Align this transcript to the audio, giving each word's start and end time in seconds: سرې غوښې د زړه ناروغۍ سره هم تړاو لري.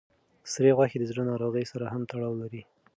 سرې 0.51 0.71
غوښې 0.77 0.97
د 0.99 1.03
زړه 1.11 1.23
ناروغۍ 1.31 1.65
سره 1.71 1.85
هم 1.93 2.01
تړاو 2.11 2.39
لري. 2.41 2.61